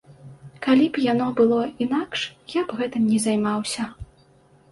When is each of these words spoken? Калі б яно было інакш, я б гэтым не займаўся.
Калі 0.67 0.85
б 0.93 1.01
яно 1.11 1.25
было 1.41 1.59
інакш, 1.85 2.23
я 2.57 2.63
б 2.71 2.77
гэтым 2.79 3.03
не 3.11 3.19
займаўся. 3.27 3.83